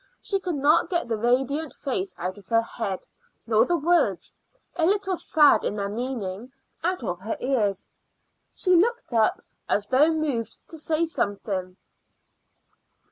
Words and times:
She 0.19 0.39
could 0.39 0.55
not 0.55 0.89
get 0.89 1.07
the 1.07 1.15
radiant 1.15 1.75
face 1.75 2.15
out 2.17 2.39
of 2.39 2.47
her 2.47 2.63
head, 2.63 3.05
nor 3.45 3.65
the 3.65 3.77
words, 3.77 4.35
a 4.75 4.87
little 4.87 5.15
sad 5.15 5.63
in 5.63 5.75
their 5.75 5.89
meaning, 5.89 6.51
out 6.83 7.03
of 7.03 7.19
her 7.19 7.37
ears. 7.39 7.85
She 8.51 8.71
looked 8.75 9.13
up 9.13 9.43
as 9.69 9.85
though 9.85 10.11
moved 10.11 10.67
to 10.69 10.79
say 10.79 11.05
something. 11.05 11.77